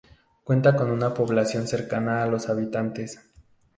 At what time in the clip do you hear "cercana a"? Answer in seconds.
1.67-2.25